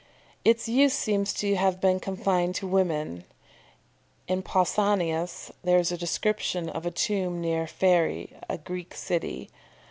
[0.43, 3.23] "]Its use seems to have been confined to women.
[4.27, 9.51] In Pausanias there is a description of a tomb near Pharæ, a Greek city.